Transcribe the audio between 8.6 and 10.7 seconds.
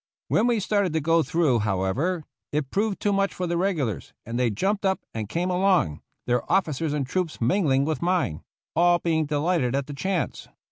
all being delighted at the chance.